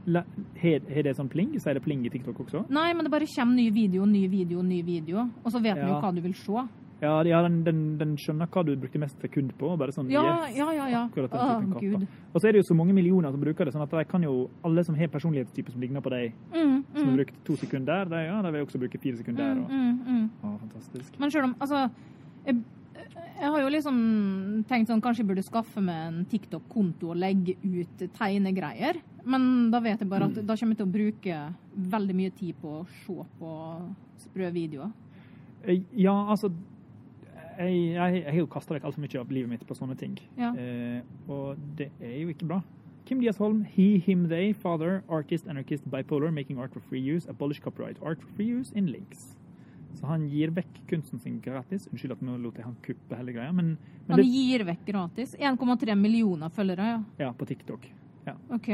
[0.09, 1.53] Har det sånn pling?
[1.59, 2.65] Sier det pling i TikTok også?
[2.73, 5.27] Nei, men det bare kommer ny video, ny video, ny video.
[5.43, 6.63] Og så vet vi jo hva du vil se.
[6.99, 9.69] Ja, ja den, den, den skjønner hva du brukte mest sekund på.
[9.79, 10.87] Bare sånn, Ja, yes, ja, ja.
[10.91, 11.03] ja.
[11.07, 12.07] akkurat den typen gud.
[12.33, 14.25] Og så er det jo så mange millioner som bruker det, sånn at de kan
[14.25, 17.55] jo, alle som har personlighetstyper som ligner på deg, Mm, som har mm, brukt to
[17.61, 19.55] sekunder der, de, ja, de vil også bruke fire sekunder der.
[19.55, 20.27] mm, Og, mm, mm.
[20.43, 21.19] å, fantastisk.
[21.19, 21.85] Men sjøl om Altså,
[23.39, 23.99] jeg, har jo liksom
[24.69, 28.99] tenkt sånn Kanskje jeg burde skaffe meg en TikTok-konto og legge ut tegnegreier.
[29.29, 31.39] Men da vet jeg bare at da kommer jeg til å bruke
[31.95, 33.53] veldig mye tid på å se på
[34.25, 34.91] sprø videoer.
[35.63, 36.51] Eh, Ja, altså
[37.59, 40.13] Jeg, jeg, jeg har jo kasta vekk altfor mye av livet mitt på sånne ting.
[40.39, 40.53] Ja.
[40.55, 42.61] Eh, og det er jo ikke bra.
[43.05, 47.25] Kim Dias Holm, he, him, they, father, artist, anarchist, bipolar, making art for free use,
[47.27, 49.35] abolish copyright, art for free use in links.
[49.97, 51.87] Så han gir vekk kunsten sin gratis.
[51.91, 55.35] Unnskyld at nå lot han kuppe hele greia, men, men Han det, gir vekk gratis.
[55.39, 56.99] 1,3 millioner følgere, ja.
[57.25, 57.89] ja, på TikTok.
[58.27, 58.33] Ja.
[58.55, 58.69] OK.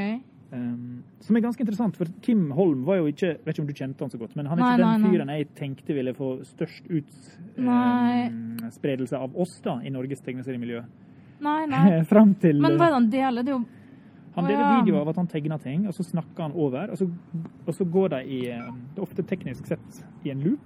[0.51, 3.73] Um, som er ganske interessant, for Kim Holm var jo ikke Vet ikke om du
[3.73, 5.09] kjente han så godt, men han er Nei, ikke den nei.
[5.09, 10.79] fyren jeg tenkte ville få størst utspredelse um, av oss da, i Norges tegneseriemiljø.
[11.45, 12.03] Nei, nei.
[12.09, 13.41] Fram til Men hva er det han deler?
[13.41, 13.63] Det er jo
[14.35, 14.79] Han deler ja.
[14.83, 16.91] video av at han tegner ting, og så snakker han over.
[16.91, 17.05] Og så,
[17.65, 19.89] og så går de i eh, Det er ofte teknisk sett
[20.27, 20.65] i en loop.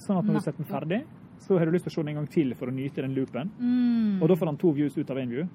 [0.00, 1.00] Sånn at når du setter den ferdig,
[1.40, 3.16] så har du lyst til å se den en gang til for å nyte den
[3.16, 3.52] loopen.
[3.58, 4.22] mm.
[4.22, 5.46] Og da får han to views ut av én view.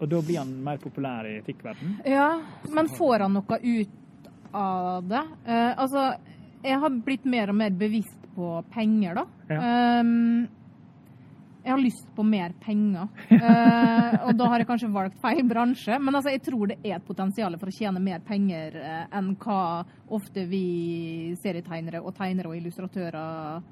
[0.00, 2.00] Og da blir han mer populær i etikkverdenen.
[2.10, 2.40] Ja,
[2.74, 5.22] men får han noe ut av det?
[5.46, 6.08] Eh, altså,
[6.64, 9.24] jeg har blitt mer og mer bevisst på penger, da.
[9.52, 10.48] Ehm,
[11.62, 13.08] jeg har lyst på mer penger.
[13.32, 15.98] Eh, og da har jeg kanskje valgt feil bransje.
[16.02, 19.32] Men altså, jeg tror det er et potensial for å tjene mer penger eh, enn
[19.42, 19.60] hva
[20.12, 20.64] ofte vi
[21.42, 23.62] serietegnere og tegnere og illustratører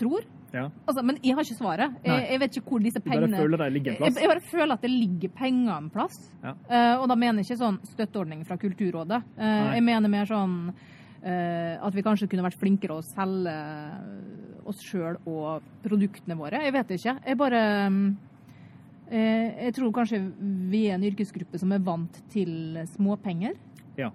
[0.00, 0.28] tror.
[0.52, 0.66] Ja.
[0.88, 1.98] Altså, men jeg har ikke svaret.
[2.04, 4.74] Jeg, jeg vet ikke hvor disse pengene Du bare føler de jeg, jeg bare føler
[4.74, 6.16] at det ligger penger en plass.
[6.42, 6.54] Ja.
[6.68, 9.20] Eh, og da mener jeg ikke sånn støtteordning fra Kulturrådet.
[9.38, 13.56] Eh, jeg mener mer sånn eh, at vi kanskje kunne vært flinkere å selge
[14.70, 16.62] oss sjøl og produktene våre.
[16.64, 17.16] Jeg vet ikke.
[17.26, 18.08] Jeg bare mm,
[19.10, 20.22] eh, Jeg tror kanskje
[20.72, 23.58] vi er en yrkesgruppe som er vant til småpenger.
[23.98, 24.10] Ja.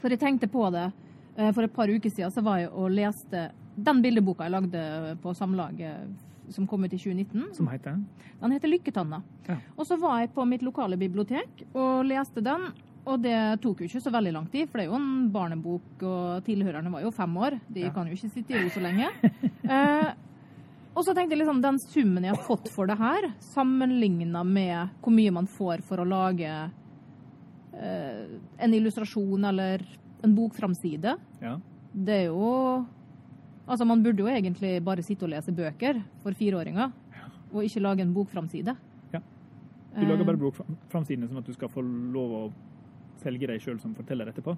[0.00, 0.88] For jeg tenkte på det
[1.36, 5.16] eh, for et par uker siden, så var jeg og leste den bildeboka jeg lagde
[5.22, 7.54] på Samlaget som kom ut i 2019.
[7.56, 7.98] Som heter
[8.40, 9.22] Den heter Lykketanna.
[9.48, 9.56] Ja.
[9.76, 12.68] Og så var jeg på mitt lokale bibliotek og leste den.
[13.06, 16.02] Og det tok jo ikke så veldig lang tid, for det er jo en barnebok,
[16.02, 17.60] og tilhørerne var jo fem år.
[17.70, 17.90] De Ja.
[17.94, 19.06] kan jo ikke sitte i ro så lenge.
[19.76, 20.10] eh,
[20.96, 24.88] og så tenkte jeg liksom, den summen jeg har fått for det her, sammenligna med
[25.04, 26.50] hvor mye man får for å lage
[27.76, 28.26] eh,
[28.58, 29.84] en illustrasjon eller
[30.24, 31.58] en bokframside, Ja.
[31.94, 32.86] det er jo
[33.68, 36.92] Altså, man burde jo egentlig bare sitte og lese bøker for fireåringer,
[37.52, 38.76] og ikke lage en bokframside.
[39.12, 39.18] Ja.
[39.96, 42.52] Du lager Eh, bare bokframsidene sånn at du skal få lov å
[43.22, 44.56] selge deg sjøl som forteller etterpå?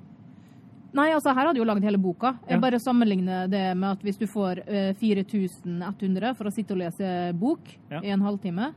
[0.96, 2.30] Nei, altså her hadde jeg jo lagd hele boka.
[2.48, 6.78] Jeg bare sammenligner det med at hvis du får eh, 4100 for å sitte og
[6.80, 8.00] lese bok Ja.
[8.00, 8.70] i en halvtime,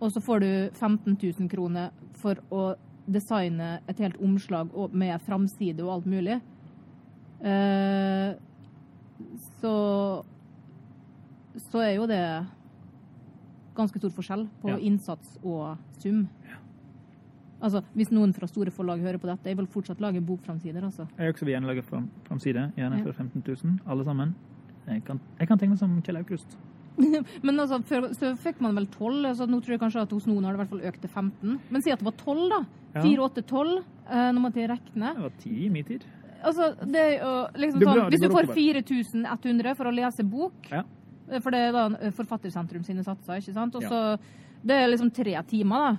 [0.00, 2.74] og så får du 15 000 kroner for å
[3.06, 6.40] designe et helt omslag med framside og alt mulig,
[7.42, 8.34] eh,
[9.62, 10.24] så
[11.70, 12.20] så er jo det
[13.76, 14.76] ganske stor forskjell på Ja.
[14.78, 16.28] innsats og sum.
[17.62, 20.82] Altså, Hvis noen fra store forlag hører på dette, jeg vil fortsatt lage bokframsider.
[20.84, 21.06] altså.
[21.18, 22.72] Jeg også vil gjerne lage fram, framside.
[22.76, 24.34] Gjerne for 15 000, alle sammen.
[24.86, 26.56] Jeg kan, jeg kan tegne som Kjell Aukrust.
[27.46, 30.26] Men altså, før så fikk man vel 12, altså, nå tror jeg kanskje at hos
[30.28, 31.56] noen har det i hvert fall økt til 15.
[31.70, 32.60] Men si at det var 12, da.
[32.94, 33.02] Ja.
[33.02, 33.72] 4, 8, 12,
[34.08, 35.14] eh, når man til regne.
[35.16, 36.04] Det var ti i min tid.
[36.46, 40.82] Altså, det er jo liksom sånn, Hvis du får 4100 for å lese bok, Ja.
[41.30, 44.18] eh, for det er da eh, Forfattersentrum sine satser, ikke sant, og så
[44.66, 45.96] Det er liksom tre timer, da.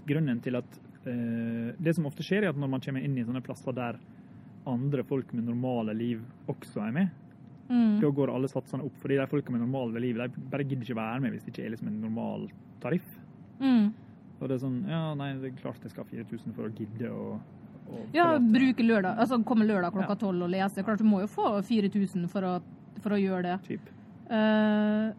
[0.00, 0.04] Ja.
[0.14, 3.24] Grunnen til at eh, Det som ofte skjer, er at når man kommer inn i
[3.24, 3.98] sånne plasser der
[4.66, 7.08] andre folk med normale liv også er med,
[7.68, 7.98] Mm.
[8.00, 8.92] da går alle satsene opp.
[9.00, 11.64] Fordi de folka med normale liv de bare gidder ikke være med hvis det ikke
[11.64, 12.48] er liksom en normal
[12.82, 13.06] tariff.
[13.58, 13.86] Mm.
[14.40, 16.74] Og det er sånn Ja, nei, det er klart jeg skal ha 4000 for å
[16.76, 17.40] gidde å
[18.12, 20.14] Ja, bruke lørdag, altså komme lørdag klokka Ja.
[20.14, 20.82] tolv og lese.
[20.84, 22.62] Klart du må jo få 4000 for å,
[23.00, 23.58] for å gjøre det.
[23.68, 23.80] Typ.
[24.30, 25.12] Uh,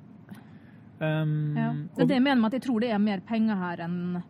[1.00, 1.74] Um, ja.
[1.96, 4.24] Det er det jeg mener med at jeg tror det er mer penger her enn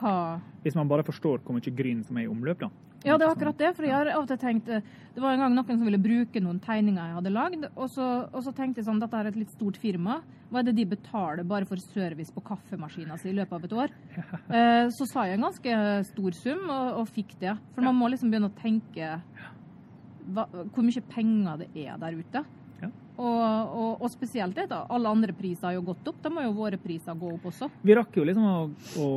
[0.00, 2.70] hva Hvis man bare forstår hvor mye gryn som er i omløp, da.
[3.00, 3.70] Ja, det er akkurat det.
[3.76, 4.84] For jeg har av og til tenkt eh,
[5.14, 8.08] Det var en gang noen som ville bruke noen tegninger jeg hadde lagd, og så,
[8.28, 10.20] og så tenkte jeg sånn Dette er et litt stort firma.
[10.50, 13.78] Hva er det de betaler bare for service på kaffemaskina si i løpet av et
[13.84, 13.96] år?
[14.50, 15.74] Eh, så sa jeg en ganske
[16.08, 17.52] stor sum, og, og fikk det.
[17.76, 19.12] For man må liksom begynne å tenke
[20.34, 22.42] hva, hvor mye penger det er der ute.
[23.20, 24.78] Og, og, og spesielt det, da.
[24.88, 26.20] Alle andre priser har jo gått opp.
[26.24, 27.68] Da må jo våre priser gå opp også.
[27.84, 28.54] Vi rakk jo liksom å,
[29.04, 29.08] å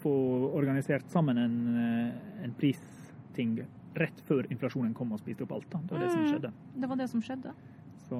[0.00, 0.12] få
[0.56, 3.58] organisert sammen en, eh, en pristing
[3.96, 5.68] rett før inflasjonen kom og spiste opp alt.
[5.72, 5.82] da.
[5.84, 6.30] Det var det som Mm.
[6.32, 6.52] skjedde.
[6.80, 7.52] Det var det som skjedde.
[8.08, 8.18] Så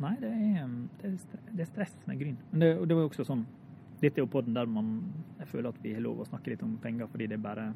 [0.00, 0.68] nei, det er,
[1.52, 2.36] det er, stress med gryn.
[2.50, 3.42] Men det, det var jo også sånn
[4.02, 4.86] Dette er jo podden der man
[5.38, 7.66] Jeg føler at vi har lov å snakke litt om penger fordi det er bare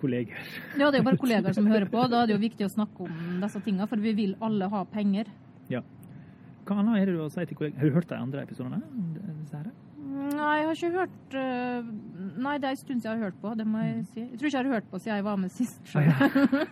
[0.00, 0.36] kolleger.
[0.76, 2.02] Ja, det er jo bare kollegaer som hører på.
[2.10, 4.82] Da er det jo viktig å snakke om disse tingene, for vi vil alle ha
[4.84, 5.28] penger.
[5.70, 5.82] Ja.
[6.66, 7.80] Hva annet det du har å si til kollegaer?
[7.80, 8.82] Har du hørt de andre episodene?
[10.10, 11.88] Nei, jeg har ikke hørt øh,
[12.40, 14.20] Nei, det er en stund siden jeg har hørt på, det må jeg si.
[14.22, 15.80] Jeg tror ikke jeg har hørt på siden jeg var med sist.
[15.94, 16.30] Ah, ja.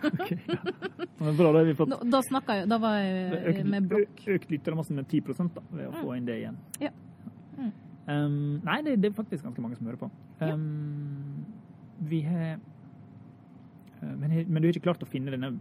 [0.09, 0.59] Okay, ja.
[1.39, 4.23] Bra, da har vi fått Da, da snakka jeg Da var jeg økt, med blokk.
[4.35, 5.21] økt lyttermassen med 10
[5.55, 6.57] da, ved å få inn det igjen.
[6.83, 6.91] Ja.
[7.59, 7.71] Mm.
[8.09, 8.35] Um,
[8.65, 10.09] nei, det, det er faktisk ganske mange som hører på.
[10.41, 11.45] Um,
[12.09, 15.53] vi har uh, men, men du har ikke klart å finne denne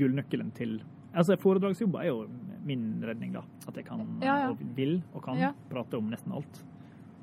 [0.00, 0.80] gullnøkkelen til
[1.16, 2.26] Altså, Foredragsjobber er jo
[2.66, 3.40] min redning, da.
[3.68, 4.48] At jeg kan Ja, ja.
[4.52, 5.52] og vil og kan Ja.
[5.70, 6.62] prate om nesten alt.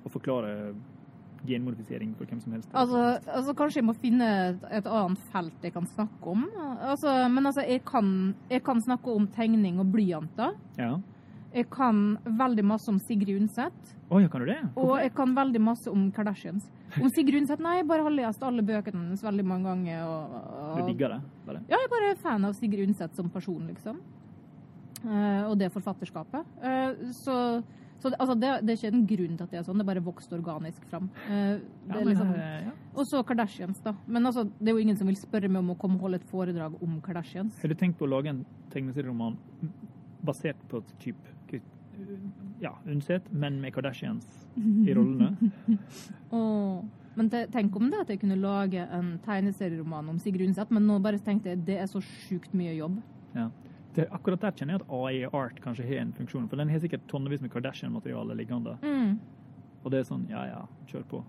[0.06, 0.74] Og forklare
[1.46, 2.70] genmodifisering for hvem som helst.
[2.74, 6.46] Altså, altså kanskje jeg må finne et, et annet felt jeg kan snakke om.
[6.82, 10.54] Altså, men altså, jeg kan, jeg kan snakke om tegning og blyanter.
[10.80, 10.94] Ja.
[11.54, 13.92] Jeg kan veldig masse om Sigrid Undset.
[14.10, 14.58] Oh, ja, kan du det?
[14.80, 16.66] Og jeg kan veldig masse om Kardashians.
[16.98, 20.02] Om Sigrid Undset Nei, jeg bare har lest alle bøkene hennes veldig mange ganger.
[20.08, 21.22] Og, Du digger det?
[21.46, 21.62] Bare.
[21.70, 24.02] ja, jeg bare er fan av Sigrid Undset som person, liksom.
[25.04, 26.52] Uh, og det forfatterskapet.
[26.64, 27.38] Uh, så
[28.04, 30.02] så altså det, det er ikke en grunn til at det er sånn, det bare
[30.04, 31.06] vokste organisk fram.
[31.30, 32.74] Uh, Ja, liksom, ja.
[32.98, 33.94] og så Kardashians, da.
[34.08, 36.20] Men altså, det er jo ingen som vil spørre meg om å komme og holde
[36.20, 37.56] et foredrag om Kardashians.
[37.62, 38.42] Har du tenkt på å lage en
[38.74, 39.38] tegneserieroman
[40.24, 41.38] basert på et type
[42.62, 44.28] ja, Undset, men med Kardashians
[44.88, 45.34] i rollene?
[46.32, 46.84] oh.
[47.16, 50.88] men te, tenk om det at jeg kunne lage en tegneserieroman om Sigrid Undset, men
[50.88, 52.98] nå bare tenkte jeg det er så sjukt mye jobb.
[53.36, 53.50] Ja.
[53.94, 56.80] Det, akkurat der kjenner jeg at AI Art kanskje har en funksjon, for den har
[56.82, 58.74] sikkert tonnevis med Kardashian-materiale liggende.
[58.82, 59.20] Mm.
[59.84, 61.20] Og det er sånn, ja ja, kjør på.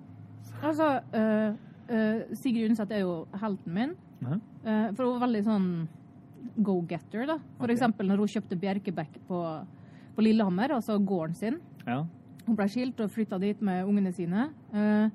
[0.65, 1.59] Altså, uh,
[1.91, 4.41] uh, Sigrid Undset er jo helten min, Mhm.
[4.65, 5.65] øh, for hun var veldig sånn
[6.65, 7.35] go-getter, da.
[7.59, 7.75] For okay.
[7.75, 9.41] eksempel når hun kjøpte Bjerkebekk på,
[10.15, 11.61] på Lillehammer, altså gården sin.
[11.87, 12.05] Ja.
[12.47, 14.49] Hun ble skilt og flytta dit med ungene sine.
[14.75, 15.09] Eh,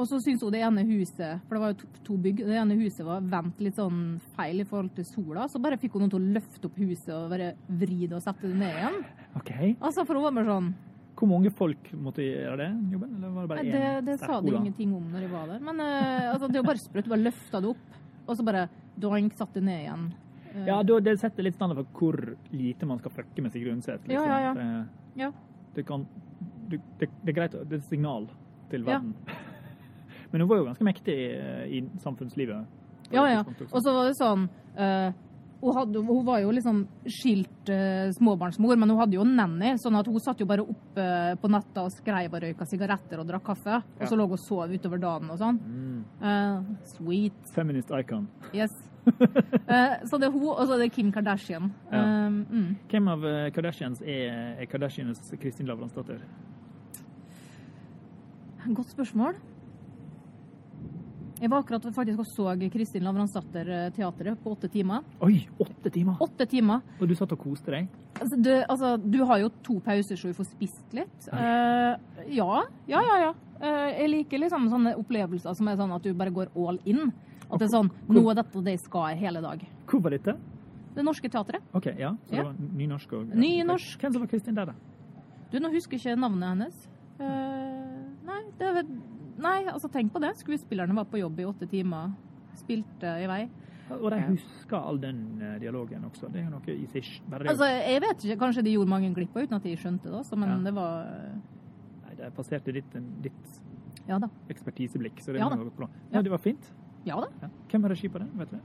[0.00, 2.56] og så syntes hun det ene huset, for det var jo to, to bygg, det
[2.56, 5.48] ene huset var vendt litt sånn feil i forhold til sola.
[5.50, 7.50] Så bare fikk hun noen til å løfte opp huset og bare
[7.82, 9.00] vri det og sette det ned igjen.
[9.40, 9.50] OK.
[9.80, 10.70] Altså, for hun var bare sånn
[11.20, 12.68] Hvor mange folk måtte gjøre det?
[12.94, 13.10] jobben?
[13.18, 13.74] Eller var det bare én?
[13.74, 15.60] Det, det sa de ingenting om når de var der.
[15.68, 17.04] Men eh, altså, det var bare sprøtt.
[17.04, 18.62] Du bare løfta det opp, og så bare
[19.00, 20.06] doink, satt det ned igjen.
[20.54, 24.00] Eh, Ja, det setter litt standard for hvor lite man skal fucke med seg Undset.
[24.06, 24.26] Liksom.
[24.26, 24.54] Ja, ja, ja.
[24.54, 25.30] Det, Ja.
[25.74, 26.06] det, kan,
[26.68, 28.28] det, det, det er greit, det er et signal
[28.70, 29.14] til verden.
[30.32, 32.66] Men hun var jo ganske mektig i, i samfunnslivet.
[33.10, 33.40] Ja, ja.
[33.72, 34.44] Og så var det sånn
[34.78, 35.10] uh,
[35.60, 39.98] hun, hadde, hun var jo liksom skilt uh, småbarnsmor, men hun hadde jo nanny, sånn
[39.98, 41.08] at hun satt jo bare oppe
[41.42, 43.80] på natta og skreiv og røyka sigaretter og drakk kaffe.
[43.98, 44.06] Og Ja.
[44.06, 45.58] så lå hun og sov utover dagen og sånn.
[45.60, 46.04] Mm.
[46.22, 46.62] Eh,
[46.94, 47.42] sweet.
[47.52, 48.28] Feminist icon.
[48.54, 48.70] Yes.
[49.70, 51.68] Eh, så det er hun, og så er det Kim Kardashian.
[51.92, 52.00] Ja.
[52.00, 52.70] Eh, mm.
[52.90, 56.18] Hvem av eh, Kardashians er, er Kardashianes Kristin Lavransdatter?
[58.74, 59.38] Godt spørsmål.
[61.40, 65.06] Jeg var akkurat faktisk og så Kristin Lavransdatter-teatret på åtte timer.
[65.24, 66.18] Oi, åtte timer!
[66.20, 66.82] Åtte timer!
[67.00, 67.86] Og du satt og koste deg?
[68.18, 71.30] Altså, du, altså, du har jo to pauser så du får spist litt.
[71.32, 71.96] Uh,
[72.28, 72.60] ja,
[72.90, 73.16] ja, ja.
[73.22, 73.32] ja.
[73.56, 77.08] Uh, jeg liker liksom sånne opplevelser som er sånn at du bare går all in.
[77.50, 79.62] At det er sånn Nå er dette det jeg skal hele dag.
[79.90, 80.36] Hvor var dette?
[80.94, 81.62] Det Norske Teatret.
[81.76, 82.14] OK, ja.
[82.26, 84.00] Så det var nynorsk og Nynorsk.
[84.00, 84.74] Hvem som var Kristin der, da?
[85.50, 86.82] Du, nå husker jeg ikke navnet hennes.
[87.20, 88.92] Uh, nei, det er vel
[89.40, 90.34] Nei, altså tenk på det.
[90.36, 92.10] Skuespillerne var på jobb i åtte timer.
[92.60, 93.44] Spilte i vei.
[93.96, 96.28] Og de husker all den eh, dialogen også.
[96.30, 97.08] Det er jo noe i seg
[97.40, 100.38] Altså, jeg vet ikke, Kanskje de gjorde mange glipper uten at de skjønte det også,
[100.38, 100.58] men Ja.
[100.68, 101.08] det var
[102.04, 103.58] Nei, det passerte ditt, ditt
[104.06, 105.50] Ja ekspertiseblikk, så det Ja.
[106.12, 106.70] Ja, det var fint.
[107.06, 107.28] Ja da.
[107.42, 107.48] Ja.
[107.70, 108.28] Hvem har regi på det?
[108.38, 108.62] Vet du det?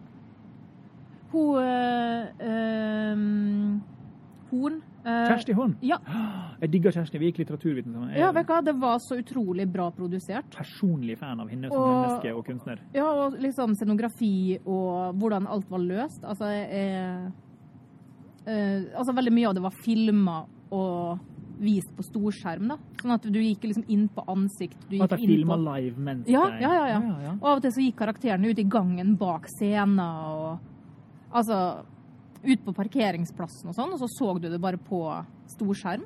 [1.32, 3.80] Hun øh, øh,
[4.52, 4.76] Horn.
[5.06, 5.76] eh, Kjersti Horn.
[5.84, 5.98] Ja.
[6.62, 7.18] Jeg digger Kjersti.
[7.20, 8.10] Vi gikk litteraturviten sammen.
[8.14, 10.46] Jeg Ja, vet du hva, det var så utrolig bra produsert.
[10.56, 12.80] personlig fan av henne som Og- menneske og kunstner.
[12.94, 16.24] Ja, og liksom scenografi og hvordan alt var løst.
[16.24, 17.32] Altså, jeg jeg,
[18.96, 21.20] Altså, veldig mye av det var filma og
[21.60, 22.78] vist på storskjerm, da.
[23.02, 24.78] Sånn at du gikk liksom inn på ansikt.
[24.90, 27.02] Du gikk at inn filma på live mens Ja, ja, ja, ja.
[27.26, 27.34] ja.
[27.40, 30.72] Og av og til så gikk karakterene ut i gangen bak scenen og
[31.36, 31.58] Altså
[32.46, 35.02] ut på parkeringsplassen og sånn, og så så du det bare på
[35.56, 36.06] storskjerm.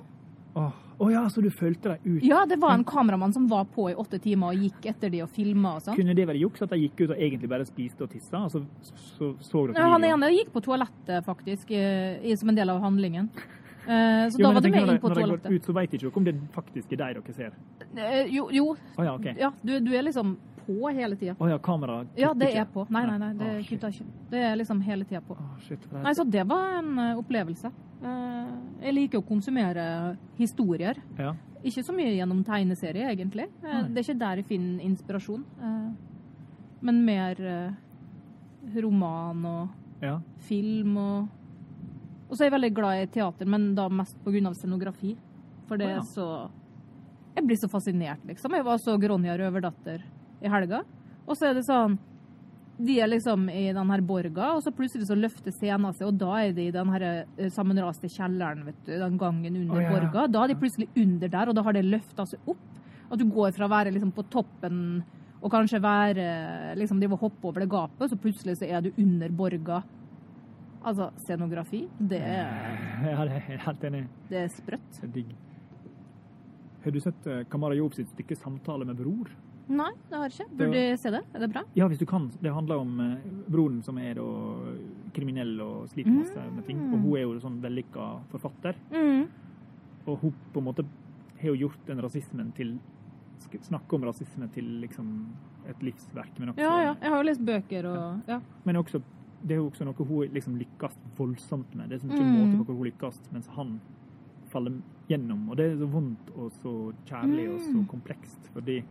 [0.57, 0.77] Å oh.
[0.97, 2.23] oh, ja, så du fulgte deg ut?
[2.25, 5.21] Ja, det var en kameramann som var på i åtte timer og gikk etter de
[5.23, 5.97] og filma og sånn.
[5.99, 8.55] Kunne det være juks at de gikk ut og egentlig bare spiste og tissa, og
[8.55, 12.73] så så, så dere Ja, han ene gikk på toalettet, faktisk, i, som en del
[12.73, 13.29] av handlingen.
[13.89, 15.73] Eh, så Jo, da var det med inn på de- Når jeg går ut, så
[15.73, 17.51] vet jeg ikke om det faktisk er deg dere ser.
[17.97, 19.33] Eh, jo, jo, Oh, ja, okay.
[19.37, 21.33] ja, du, du er liksom på hele tida.
[21.39, 22.85] Å ja, kamera Ja, det er på.
[22.91, 24.05] Nei, nei, nei, det oh, kutter ikke.
[24.29, 25.37] Det er liksom hele tida på.
[25.65, 26.03] Shit, er...
[26.03, 27.71] Nei, så det var en eh, opplevelse.
[28.79, 30.95] Jeg liker å konsumere historier.
[31.17, 31.35] ja.
[31.59, 33.49] Ikke så mye gjennom tegneserie, egentlig.
[33.61, 33.81] Nei.
[33.91, 35.41] det er ikke der jeg finner inspirasjon.
[36.79, 37.35] Men mer
[38.79, 39.67] roman og
[40.01, 40.13] ja.
[40.47, 41.27] film og
[42.29, 44.53] Og så er jeg veldig glad i teater, men da mest pga.
[44.53, 45.15] scenografi.
[45.67, 45.97] For det ja.
[45.97, 46.49] er så
[47.35, 48.53] Jeg blir så fascinert, liksom.
[48.53, 50.03] Jeg var så Gronja Røverdatter
[50.41, 50.83] i helga,
[51.25, 51.97] og så er det sånn
[52.79, 56.19] de er liksom i den her borga, og så plutselig så løfter scenen seg, og
[56.21, 59.81] da er de i den her eh, sammenraste kjelleren, vet du, den gangen under oh,
[59.81, 59.95] ja, ja.
[59.97, 60.27] borga.
[60.31, 62.61] Da er de plutselig under der, og da har det løfta seg opp.
[63.09, 64.79] At du går fra å være liksom på toppen
[65.39, 66.25] og kanskje være
[66.79, 69.81] liksom de hoppe over det gapet, så plutselig så er du under borga.
[70.83, 72.49] Altså, scenografi, det er,
[73.11, 74.05] Ja, det er helt enig.
[74.29, 74.89] det er sprøtt.
[75.01, 75.35] Det er digg.
[76.83, 79.31] Har du sett eh, Kamara Job sitt stykke 'Samtale med bror'?
[79.69, 80.55] Nei, det har jeg ikke.
[80.57, 81.19] Burde jeg se det?
[81.35, 81.61] Er det bra?
[81.77, 82.31] Ja, hvis du kan.
[82.41, 83.17] Det handler om eh,
[83.51, 84.23] broren som er da
[85.13, 86.79] kriminell og sliter masse med ting.
[86.93, 88.79] Og hun er jo sånn vellykka forfatter.
[88.95, 89.27] Mm.
[90.07, 90.85] Og hun på en måte
[91.41, 92.79] har jo gjort den rasismen til
[93.39, 95.07] Snakke om rasisme til liksom
[95.71, 96.95] et livsverk, men også, Ja, ja.
[97.01, 98.39] Jeg har jo lest bøker og Ja.
[98.65, 99.01] Men også,
[99.43, 101.89] det er jo også noe hun liksom lykkes voldsomt med.
[101.89, 102.35] Det er så mye Mm.
[102.35, 103.79] måte på hvor hun lykkes, mens han
[104.49, 104.71] faller
[105.09, 105.49] gjennom.
[105.49, 107.85] Og det er så vondt og så kjærlig og så Mm.
[107.87, 108.83] komplekst, fordi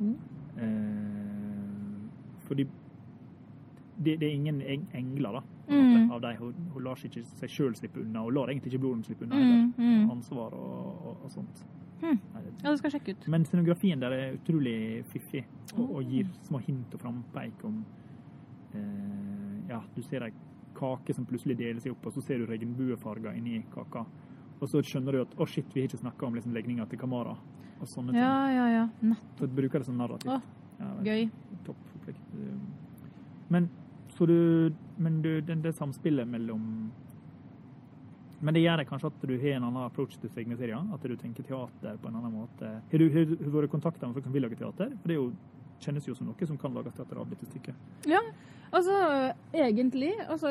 [0.00, 0.16] Mm.
[0.58, 2.64] eh, Fordi
[4.04, 4.62] det, det er ingen
[4.94, 5.40] engler, da.
[5.68, 6.10] Mm.
[6.12, 6.36] Av de.
[6.38, 9.36] Hun, hun lar ikke seg sjøl slippe unna, og lar egentlig ikke broren slippe unna
[9.36, 9.72] Mm, heller.
[10.04, 10.10] mm.
[10.10, 11.64] Ansvar og, og, og sånt.
[12.00, 12.18] Hmm.
[12.64, 13.28] Ja, det skal sjekke ut.
[13.28, 15.44] men scenografien der er utrolig fiffig,
[15.76, 17.84] og, og gir små hint og frampeik om
[18.74, 18.80] eh,
[19.68, 20.32] Ja, du ser ei
[20.78, 24.04] kake som plutselig deler seg opp, og så ser du regnbuefarger inni kaka.
[24.58, 26.98] Og så skjønner du at å shit, vi har ikke snakka om liksom, legninga til
[27.00, 27.34] Kamara.
[27.78, 28.22] Og sånne ting.
[28.22, 29.16] Ja, ja, ja.
[29.38, 30.32] Så du bruker det som narrativt.
[30.34, 31.24] Åh, Ja, Gøy.
[31.66, 32.18] Topp opplegg.
[33.50, 33.68] Men
[34.14, 36.90] så du Men du, det, det samspillet mellom
[38.40, 40.78] Men det gjør det kanskje at du har en annen approach til tegneserier?
[40.94, 42.70] At du tenker teater på en annen måte?
[42.92, 44.92] Har du, har du vært kontakt med folk som vil lage teater?
[45.02, 45.32] For det er jo,
[45.80, 47.74] kjennes jo som noe som kan lages teater av dette stykket.
[48.10, 48.20] Ja,
[48.70, 48.94] altså
[49.54, 50.50] egentlig altså,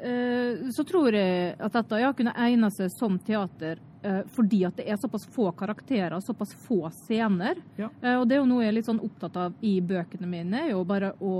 [0.00, 4.76] eh, så tror jeg at dette ja, kunne egne seg som teater eh, fordi at
[4.78, 7.58] det er såpass få karakterer, såpass få scener.
[7.76, 7.90] Ja.
[8.02, 10.62] Eh, og det er jo noe jeg er litt sånn opptatt av i bøkene mine,
[10.68, 11.34] er jo bare å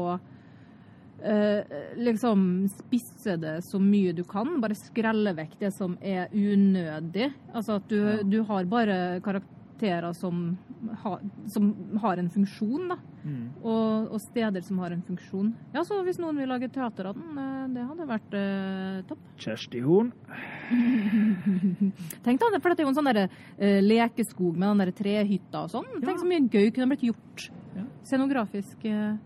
[1.23, 1.63] eh,
[1.99, 4.61] liksom spisse det så mye du kan.
[4.63, 7.31] Bare skrelle vekk det som er unødig.
[7.55, 8.23] Altså at du, Ja.
[8.23, 9.21] du har bare
[9.79, 10.59] karakterer som,
[11.03, 12.97] har- som har en funksjon, da.
[13.25, 13.51] Mm.
[13.63, 15.53] Og, og steder som har en funksjon.
[15.75, 19.19] Ja, så hvis noen vil lage teater av den, eh, det hadde vært eh, topp.
[19.39, 20.13] Kjersti Horn.
[22.25, 25.65] Tenk da, for dette er jo en sånn der, eh, lekeskog med den der trehytta
[25.67, 25.89] og sånn.
[25.99, 26.07] Ja.
[26.09, 27.85] Tenk så mye gøy kunne blitt gjort Ja.
[28.05, 29.17] scenografisk eh,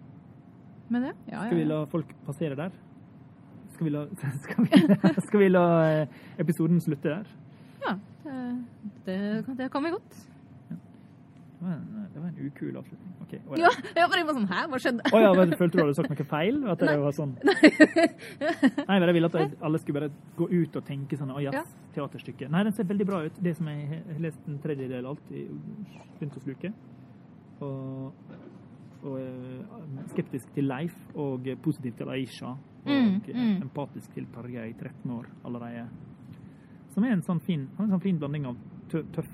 [0.92, 1.12] med det.
[1.30, 2.72] Ja, Skal vi la folk passere der?
[3.72, 4.06] Skal vi la,
[4.42, 5.64] skal vi, skal vi la
[6.02, 6.06] eh,
[6.38, 7.26] episoden slutte der?
[7.82, 8.34] ja det,
[9.06, 10.18] det, kan- det kan vi godt.
[11.62, 13.10] Det var en, det var en ukul avslutning.
[13.22, 15.10] Ok, å Ja, jeg bare var sånn, hæ, hva skjedde?
[15.14, 16.56] Å ja, men følte du hadde sagt noe feil?
[16.72, 17.36] At det var sånn
[18.88, 21.52] Nei, men jeg ville at alle skulle bare gå ut og tenke sånn Å ja,
[21.54, 21.62] Ja.
[21.94, 22.48] teaterstykke.
[22.50, 23.38] Nei, den ser veldig bra ut.
[23.46, 25.44] Det som jeg har lest en tredjedel alt i
[26.18, 26.72] begynt å sluke.
[27.62, 28.34] Og,
[29.04, 32.56] og eh, skeptisk til Leif og positiv til Aisha.
[32.56, 33.60] Og Mm, mm.
[33.62, 35.84] empatisk til Tarjei, 13 år allerede.
[36.90, 38.56] Som er en sånn fin, en sånn fin blanding av
[38.90, 39.28] tø tøff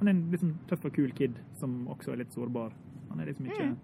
[0.00, 2.72] Han er en liksom tøff og kul kid som også er litt sårbar.
[3.10, 3.76] Han er liksom ikke Mm.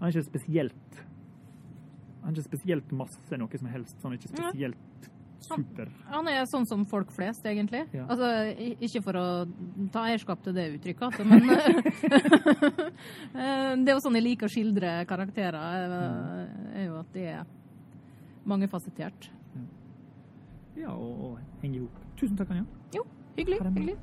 [0.00, 1.04] Han er ikke spesielt
[2.24, 3.98] Han er ikke spesielt masse noe som helst.
[4.00, 5.10] Så han er ikke spesielt
[5.44, 5.90] super.
[6.08, 7.82] Han er sånn som folk flest, egentlig.
[7.92, 8.06] Ja.
[8.08, 8.30] Altså,
[8.80, 9.24] ikke for å
[9.92, 11.50] ta eierskap til det uttrykket, altså, men
[13.36, 17.26] eh, Det er jo sånn jeg liker å skildre karakterer, eh, er jo at de
[17.34, 17.44] er
[18.48, 19.28] mangefasettert.
[20.80, 22.00] Ja, og, og henger i hop.
[22.18, 22.64] Tusen takk, Anja.
[22.96, 23.04] Jo,
[23.36, 23.60] hyggelig.
[23.68, 23.98] Hyggelig.